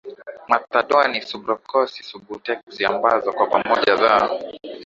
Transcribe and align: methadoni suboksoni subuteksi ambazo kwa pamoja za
methadoni 0.49 1.21
suboksoni 1.29 2.01
subuteksi 2.09 2.85
ambazo 2.85 3.33
kwa 3.33 3.47
pamoja 3.47 3.95
za 3.95 4.29